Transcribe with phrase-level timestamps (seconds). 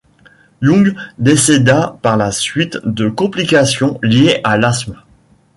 [0.63, 4.99] Young décéda par la suite de complications liées à l'asthme.